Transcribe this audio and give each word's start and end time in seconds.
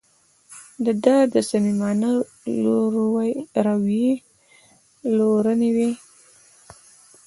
د 0.85 0.87
ده 1.03 1.15
د 1.33 1.35
صمیمانه 1.49 2.11
رویې 3.67 4.11
لورونې 5.17 5.69
وې. 5.75 5.89